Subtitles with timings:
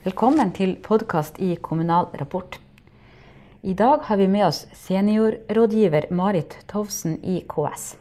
[0.00, 2.54] Velkommen til podkast i Kommunal Rapport.
[3.60, 7.98] I dag har vi med oss seniorrådgiver Marit Tovsen i KS.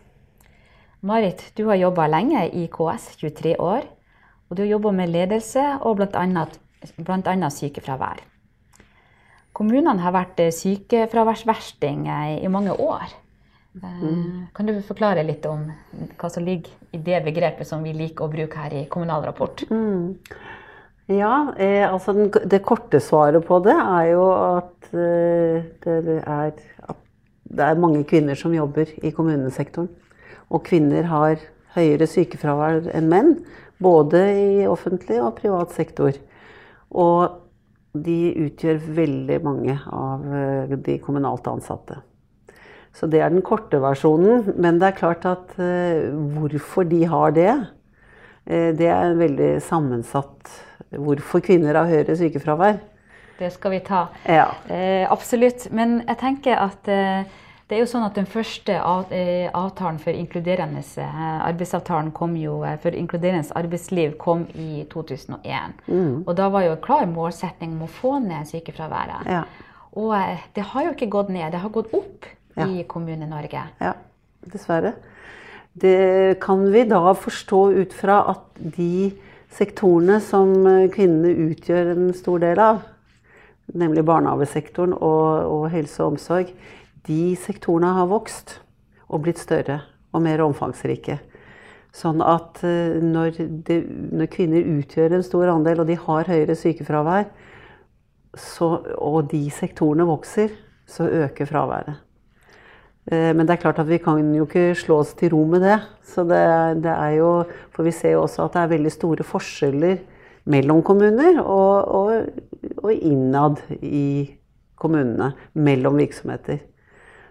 [1.03, 3.83] Marit, du har jobba lenge i KS, 23 år.
[4.47, 7.49] Og du har jobba med ledelse og bl.a.
[7.51, 8.23] sykefravær.
[9.51, 12.07] Kommunene har vært sykefraværsversting
[12.39, 13.11] i mange år.
[13.75, 14.47] Mm.
[14.55, 15.67] Kan du forklare litt om
[16.15, 19.67] hva som ligger i det begrepet som vi liker å bruke her i Kommunal Rapport?
[19.67, 20.15] Mm.
[21.09, 26.51] Ja, eh, altså den, det korte svaret på det er jo at eh, det, er,
[27.49, 29.89] det er mange kvinner som jobber i kommunesektoren.
[30.53, 31.41] Og kvinner har
[31.73, 33.33] høyere sykefravær enn menn,
[33.81, 36.13] både i offentlig og privat sektor.
[36.93, 37.41] Og
[37.97, 42.03] de utgjør veldig mange av eh, de kommunalt ansatte.
[42.93, 44.53] Så det er den korte versjonen.
[44.61, 47.51] Men det er klart at eh, hvorfor de har det,
[48.45, 52.79] uh, det er en veldig sammensatt Hvorfor kvinner har høyere sykefravær.
[53.39, 54.07] Det skal vi ta.
[54.27, 54.49] Ja.
[54.67, 55.69] Eh, absolutt.
[55.71, 56.89] Men jeg tenker at
[57.69, 60.81] det er jo sånn at Den første avtalen for inkluderende
[61.45, 65.83] arbeidsavtalen kom jo, for inkluderende arbeidsliv kom i 2001.
[65.85, 66.23] Mm.
[66.25, 69.29] Og Da var jo en klar målsetning om å få ned sykefraværet.
[69.29, 69.43] Ja.
[69.93, 70.15] Og
[70.55, 72.25] det har jo ikke gått ned, det har gått opp
[72.57, 72.65] ja.
[72.65, 73.63] i Kommune-Norge.
[73.81, 73.93] Ja,
[74.49, 74.95] dessverre.
[75.79, 79.11] Det kan vi da forstå ut fra at de
[79.53, 80.53] sektorene som
[80.93, 82.83] kvinnene utgjør en stor del av,
[83.73, 86.51] nemlig barnehagesektoren og, og helse og omsorg,
[87.07, 88.59] de sektorene har vokst
[89.09, 89.81] og blitt større
[90.13, 91.19] og mer omfangsrike.
[91.95, 93.79] Sånn at eh, når, det,
[94.13, 97.25] når, kvinner utgjør en stor andel, og de har høyere sykefravær,
[98.37, 100.53] så, og de sektorene vokser,
[100.89, 102.08] så øker fraværet.
[103.09, 105.65] Eh, men det er klart at vi kan jo ikke slå oss til ro med
[105.65, 105.79] det.
[106.05, 106.41] Så det,
[106.85, 107.31] det er jo,
[107.73, 109.99] For vi ser jo også at det er veldig store forskjeller
[110.49, 114.37] mellom kommuner og, og, og innad i
[114.79, 115.33] kommunene.
[115.57, 116.61] Mellom virksomheter.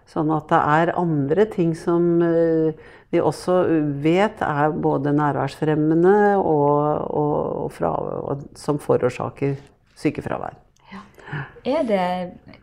[0.09, 3.61] Sånn at det er andre ting som eh, vi også
[4.05, 7.93] vet er både nærværsfremmende og, og fra,
[8.57, 9.57] som forårsaker
[9.99, 10.57] sykefravær.
[11.69, 12.05] Er det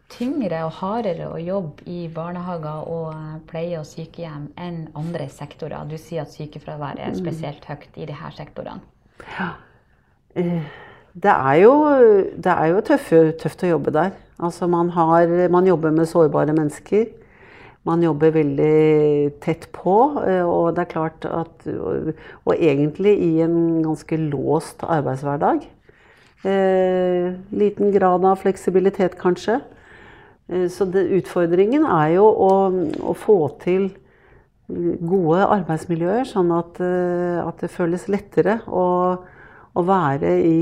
[0.10, 5.86] tyngre og hardere å jobbe i barnehager og pleie- og sykehjem enn andre sektorer?
[5.90, 7.20] Du sier at sykefraværet er mm.
[7.20, 8.82] spesielt høyt i disse sektorene.
[9.38, 9.52] Ja.
[10.36, 10.66] Eh,
[11.16, 11.76] det er jo,
[12.36, 14.16] det er jo tøft, tøft, å jobbe der.
[14.44, 17.06] Altså man, har, man jobber med sårbare mennesker.
[17.86, 19.96] Man jobber veldig tett på.
[20.26, 25.70] Eh, og det er klart at Og egentlig i en ganske låst arbeidshverdag.
[26.46, 29.60] Eh, liten grad av fleksibilitet, kanskje.
[30.48, 32.50] Eh, så det, utfordringen er jo å,
[33.02, 33.88] å, få til
[34.68, 38.86] gode arbeidsmiljøer, sånn at, eh, at det føles lettere å,
[39.74, 40.60] å være i,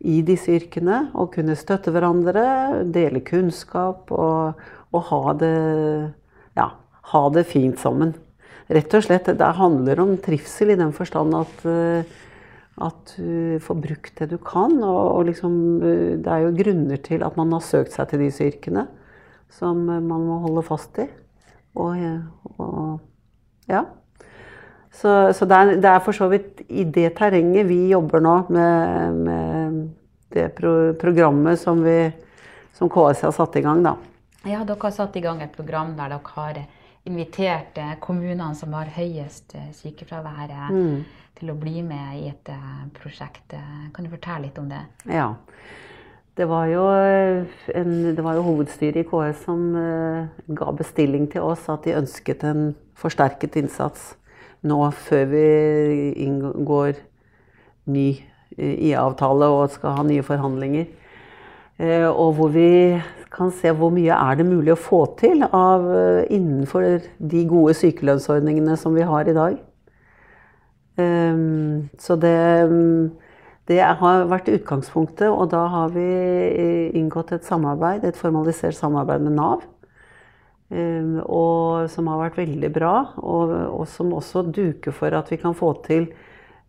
[0.00, 1.10] i, disse yrkene.
[1.12, 2.46] Og kunne støtte hverandre,
[2.88, 5.56] dele kunnskap og, og ha, det,
[6.56, 6.70] ja,
[7.12, 8.16] ha det fint sammen.
[8.72, 11.66] Rett og slett, Det handler om trivsel i den forstand at
[12.76, 14.76] at du får brukt det du kan.
[14.84, 18.26] Og, og liksom, eh, det er jo grunner til at man har søkt seg til
[18.26, 18.86] disse yrkene
[19.56, 21.06] som man må holde fast i.
[21.76, 22.00] Og,
[22.58, 23.84] og ja.
[24.96, 28.36] Så, så det, er, det, er, for så vidt i det terrenget vi jobber nå
[28.48, 29.80] med, med
[30.32, 31.98] det pro programmet som, vi,
[32.76, 33.84] som KS har satt i gang.
[33.84, 33.96] Da.
[34.48, 36.62] Ja, dere har satt i gang et program der dere har
[37.06, 40.58] invitert kommunene som har høyest eh, sykefravær.
[40.72, 41.04] Mm
[41.36, 43.52] til å bli med i et eh, prosjekt.
[43.92, 44.78] Kan du fortelle litt om det?
[45.04, 45.34] Ja.
[46.32, 46.86] Det var jo,
[47.76, 49.66] en, det var jo hovedstyret i KS som
[50.48, 54.14] ga bestilling til oss at de ønsket en forsterket innsats
[54.66, 55.46] nå før vi
[56.24, 56.96] inngår
[57.92, 58.08] ny
[58.56, 60.88] eh, IA-avtale og skal ha nye forhandlinger.
[61.76, 62.70] Uh, og hvor vi
[63.32, 67.76] kan se hvor mye er det mulig å få til av, uh, innenfor de gode
[67.76, 69.58] sykelønnsordningene som vi har i dag.
[70.96, 72.36] Ehm, så det,
[73.68, 76.06] det har vært utgangspunktet, og da har vi
[76.96, 79.66] inngått et samarbeid, et formalisert samarbeid med Nav.
[80.72, 85.38] Ehm, og som har vært veldig bra, og, og som også duker for at vi
[85.42, 86.08] kan få til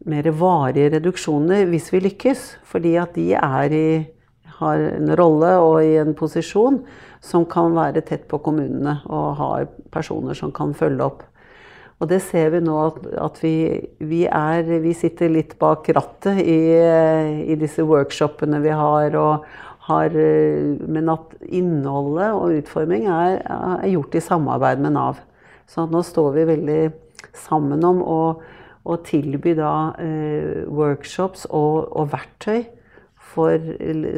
[0.08, 2.46] mer varige reduksjoner hvis vi lykkes.
[2.68, 3.90] Fordi at de er i,
[4.60, 6.82] har en rolle og i en posisjon
[7.24, 11.24] som kan være tett på kommunene og har personer som kan følge opp.
[11.98, 13.56] Og det ser vi nå at, at vi,
[14.06, 16.60] vi, er, vi, sitter litt bak rattet i,
[17.50, 19.18] i disse workshopene vi har,
[19.88, 20.20] har,
[20.86, 25.24] Men at innholdet og utforming er, er, gjort i samarbeid med Nav.
[25.68, 26.82] Så nå står vi veldig
[27.38, 28.22] sammen om å,
[28.88, 32.62] å tilby da, eh, workshops og, og, verktøy
[33.28, 33.62] for,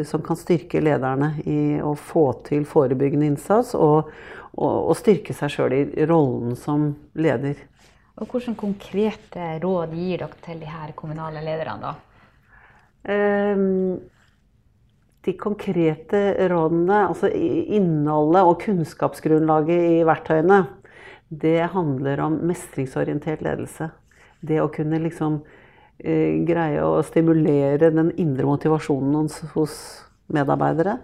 [0.08, 4.12] som kan styrke lederne i å få til forebyggende innsats og,
[4.54, 7.66] og, og styrke seg sjøl i rollen som leder.
[8.20, 11.90] Og Hvilke konkrete råd gir dere til de her kommunale lederne?
[11.90, 11.96] da?
[13.10, 14.00] Um,
[15.26, 20.60] de konkrete rådene, altså innholdet og kunnskapsgrunnlaget i verktøyene,
[21.30, 23.90] det handler om mestringsorientert ledelse.
[24.42, 25.42] Det å kunne liksom
[26.00, 29.76] greie å stimulere den indre motivasjonen hos,
[30.32, 30.98] medarbeidere.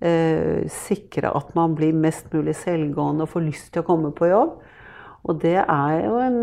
[0.00, 4.28] Eh, sikre at man blir mest mulig selvgående og får lyst til å komme på
[4.28, 4.58] jobb.
[5.26, 6.40] Og det er jo en,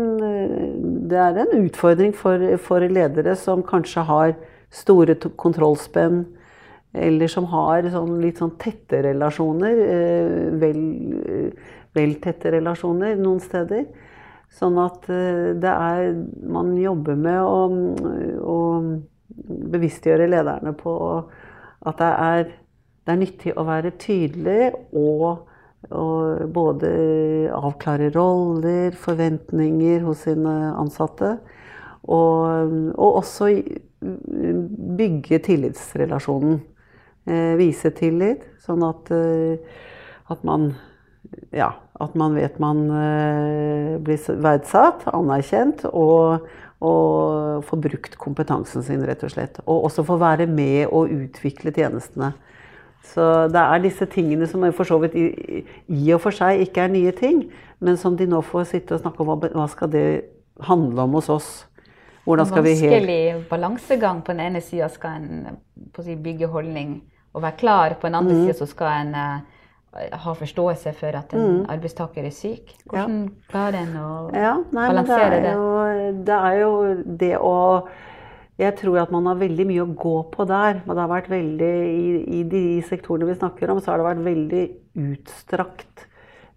[1.08, 4.34] det er en utfordring for, for ledere som kanskje har
[4.74, 6.24] store kontrollspenn,
[6.94, 9.78] eller som har sånn, litt sånn tette relasjoner.
[9.86, 10.82] Eh, vel,
[11.94, 13.86] vel tette relasjoner noen steder.
[14.52, 16.12] Sånn at eh, det er
[16.50, 17.64] Man jobber med å,
[18.44, 18.58] å
[19.74, 20.94] bevisstgjøre lederne på
[21.84, 22.44] at det er,
[23.04, 25.44] det er nyttig å være tydelig og,
[25.90, 26.92] og, både
[27.52, 31.34] avklare roller, forventninger hos sine ansatte.
[32.04, 33.50] Og, og også
[35.00, 36.62] bygge tillitsrelasjonen.
[37.24, 39.56] Eh, vise tillit, sånn at, eh,
[40.28, 40.74] at man
[41.56, 41.70] ja,
[42.02, 46.48] at man vet man uh, blir verdsatt, anerkjent, og,
[46.82, 49.60] og får brukt kompetansen sin, rett og slett.
[49.64, 52.32] Og også får være med og utvikle tjenestene.
[53.04, 55.62] Så det er disse tingene som for så vidt i,
[55.92, 57.44] i, og for seg ikke er nye ting,
[57.84, 60.06] men som de nå får sitte og snakke om hva, hva skal det
[60.64, 61.50] handle om hos oss.
[62.24, 64.22] Hvordan skal vi Vanskelig balansegang.
[64.24, 65.58] På den ene sida skal en
[66.00, 67.02] si, bygge holdning
[67.34, 68.44] og være klar, på den andre mm.
[68.46, 69.63] sida skal en uh,
[69.94, 71.60] ha forståelse for at en mm.
[71.70, 72.72] arbeidstaker er syk?
[72.90, 73.34] Hvordan ja.
[73.50, 75.52] klarer en å ja, nei, balansere det?
[75.54, 75.68] Jo,
[76.26, 76.72] det er jo
[77.22, 77.54] det å
[78.58, 80.80] Jeg tror at man har veldig mye å gå på der.
[80.86, 84.26] det har vært veldig, i, i de sektorene vi snakker om, så har det vært
[84.28, 84.64] veldig
[85.04, 86.04] utstrakt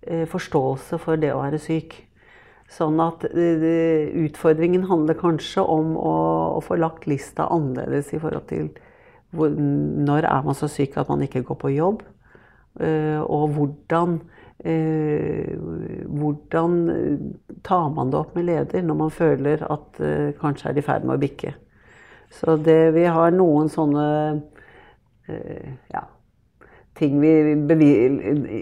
[0.06, 1.95] eh, forståelse for det å være syk.
[2.69, 6.13] Sånn at eh, utfordringen handler kanskje om å,
[6.57, 8.69] å, få lagt lista annerledes i forhold til
[9.34, 12.06] hvor, når er man så syk at man ikke går på jobb.
[12.79, 14.19] Eh, og hvordan,
[14.65, 15.56] eh,
[16.06, 16.75] hvordan
[17.63, 21.07] tar man det opp med leder når man føler at eh, kanskje er i ferd
[21.07, 21.56] med å bikke.
[22.38, 24.06] Så det, vi har noen sånne
[25.27, 26.01] ja,
[26.95, 27.31] ting vi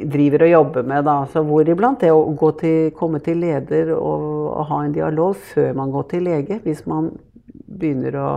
[0.09, 1.03] driver og jobber med.
[1.05, 1.15] Da.
[1.29, 5.93] Så Hvoriblant det å til, komme til leder og, og, ha en dialog før man
[5.93, 7.11] går til lege, hvis man
[7.65, 8.29] begynner å,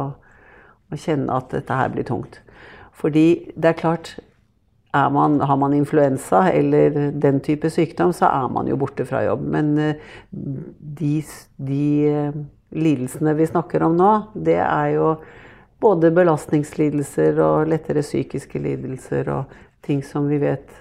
[0.92, 2.40] å kjenne at dette her blir tungt.
[2.98, 4.16] Fordi det er klart
[4.92, 9.44] man, har man influensa eller den type sykdom, så er man jo borte fra jobb.
[9.52, 9.94] Men eh,
[10.30, 11.12] de,
[11.56, 12.38] de eh,
[12.70, 15.14] lidelsene vi snakker om nå, det er jo
[15.80, 20.72] både belastningslidelser og lettere psykiske lidelser og ting som vi vet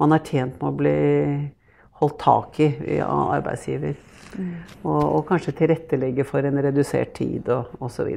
[0.00, 0.96] man er tjent med å bli
[2.00, 3.94] holdt tak i av arbeidsgiver.
[4.34, 4.54] Mm.
[4.82, 8.10] Og, og, kanskje tilrettelegge for en redusert tid og osv.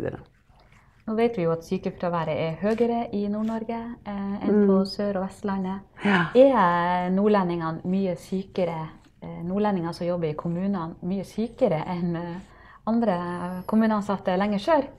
[1.08, 4.88] Nå vet vi jo at sykefraværet er høyere i Nord-Norge eh, enn på mm.
[4.92, 5.86] Sør- og Vestlandet.
[6.04, 6.26] Ja.
[6.36, 8.82] Er nordlendingene mye sykere,
[9.24, 12.60] eh, nordlendinger som jobber i kommunene, mye sykere enn eh,
[12.92, 13.16] andre
[13.72, 14.90] kommuneansatte lenger sør?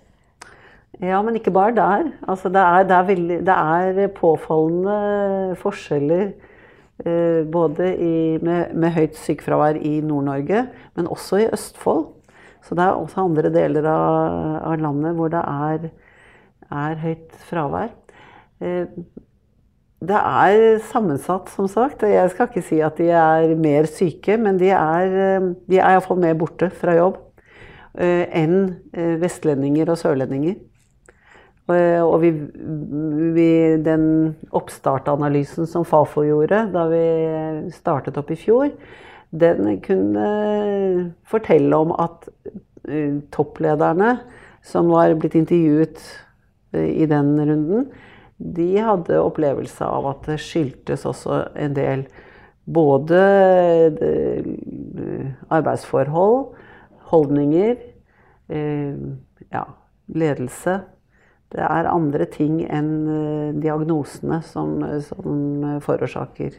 [0.96, 2.11] Ja, men ikke bare der.
[2.25, 6.30] Altså, det, er, det, er veldig, det, er, påfallende forskjeller
[7.04, 12.06] eh, både i, med, med, høyt sykefravær i Nord-Norge, men også i Østfold.
[12.67, 15.88] Så det er også andre deler av, av landet hvor det er,
[16.69, 17.95] er høyt fravær.
[18.61, 18.87] Eh,
[19.99, 22.05] det er sammensatt, som sagt.
[22.07, 25.97] Jeg skal ikke si at de er mer syke, men de er, eh, de er
[25.97, 27.19] iallfall mer borte fra jobb
[27.99, 28.77] eh, enn
[29.23, 30.59] vestlendinger og sørlendinger.
[31.69, 32.31] Og vi,
[33.37, 33.50] vi,
[33.85, 34.05] den
[34.57, 37.03] oppstartanalysen som Fafo gjorde da vi
[37.77, 38.71] startet opp i fjor,
[39.30, 40.28] den kunne
[41.28, 42.28] fortelle om at
[42.88, 44.18] eh, topplederne
[44.64, 46.00] som var blitt intervjuet
[46.73, 47.88] eh, i den runden,
[48.38, 52.06] de hadde opplevelse av at det skyldtes også en del
[52.64, 53.20] både
[54.00, 56.54] eh, arbeidsforhold,
[57.08, 57.76] holdninger,
[58.49, 59.62] ja,
[60.12, 60.75] ledelse.
[61.52, 66.56] Det er andre ting enn diagnosene som, som forårsaker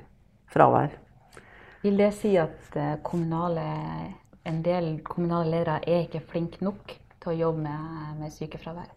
[0.53, 0.93] fravær.
[1.81, 3.65] Vil det si at eh, kommunale,
[4.47, 8.89] en del kommunale ledere er ikke flinke nok til å jobbe med, med sykefravær?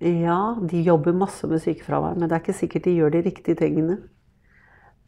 [0.00, 3.58] Ja, de jobber masse med sykefravær, men det er ikke sikkert de gjør de riktige
[3.58, 3.98] tingene.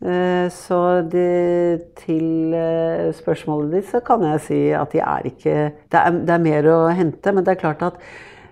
[0.04, 0.80] Eh, så
[1.12, 5.54] det, til eh, spørsmålet ditt så kan jeg si at de er ikke
[5.92, 8.04] det er, det er, mer å hente, men det er klart at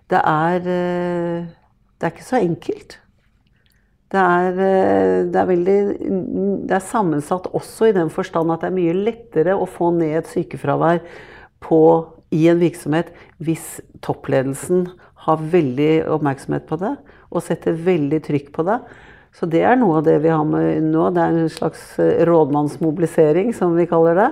[0.09, 2.97] det er, det er ikke så enkelt.
[4.09, 5.81] Det er, eh, det, er veldig,
[6.69, 10.23] det er sammensatt også i den forstand at det er mye lettere å få ned
[10.23, 11.03] et sykefravær
[11.65, 11.81] på,
[12.33, 13.11] i en virksomhet
[13.45, 14.87] hvis toppledelsen
[15.27, 16.95] har veldig oppmerksomhet på det
[17.29, 18.79] og setter veldig trykk på det.
[19.37, 21.11] Så det er noe av det vi har med nå.
[21.13, 24.31] Det er en slags eh, rådmannsmobilisering, som vi kaller det.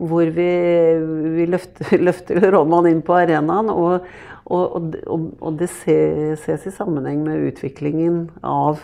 [0.00, 0.48] Hvor vi,
[1.36, 3.68] vi løfter, løfter rådmannen inn på arenaen.
[3.68, 4.08] Og,
[4.48, 8.80] og, og, og det ses i sammenheng med utviklingen av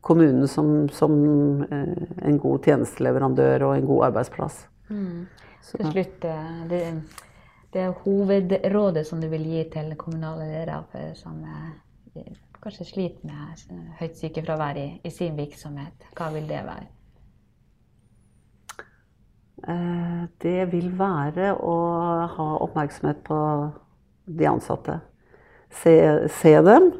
[0.00, 1.14] kommunen som, som
[1.62, 4.64] eh, en god tjenesteleverandør og en god arbeidsplass.
[4.88, 5.26] Mm.
[5.64, 6.82] Til slutt, eh, det,
[7.74, 11.40] det hovedrådet som du vil gi til kommunale ledere som
[12.64, 16.88] kanskje sliter med høyt sykefravær i, i sin virksomhet, hva vil det være?
[19.68, 21.76] Eh, det vil være å
[22.34, 23.38] ha oppmerksomhet på
[24.24, 24.98] de ansatte.
[25.74, 25.94] Se,
[26.32, 26.90] se dem,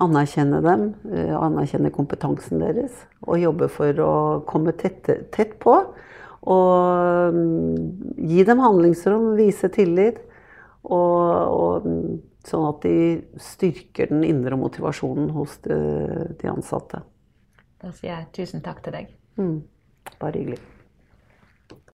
[0.00, 3.04] anerkjenne dem, eh, anerkjenne kompetansen deres.
[3.26, 4.14] Og jobbe for å
[4.48, 5.76] komme tett, tett på.
[6.50, 10.22] Og mm, gi dem handlingsrom, vise tillit.
[10.80, 11.20] Og,
[11.60, 15.76] og mm, Sånn at de styrker den indre motivasjonen hos de,
[16.40, 17.02] de ansatte.
[17.80, 19.10] Da sier jeg tusen takk til deg.
[19.36, 19.58] Mm,
[20.20, 20.79] bare hyggelig.